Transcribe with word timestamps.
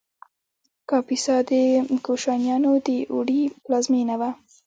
کاپیسا 0.89 1.35
د 1.49 1.51
کوشانیانو 2.05 2.71
د 2.87 2.89
اوړي 3.13 3.41
پلازمینه 3.63 4.15
وه 4.19 4.29